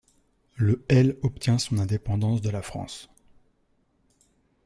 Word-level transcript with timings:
Le 0.55 0.83
elle 0.89 1.15
obtient 1.21 1.59
son 1.59 1.77
indépendance 1.77 2.41
de 2.41 2.49
la 2.49 2.63
France. 2.63 3.07